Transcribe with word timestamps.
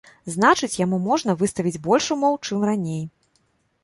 Значыць, 0.35 0.77
яму 0.85 0.97
можна 1.07 1.35
выставіць 1.41 1.81
больш 1.87 2.05
умоў, 2.15 2.39
чым 2.47 2.65
раней. 2.71 3.03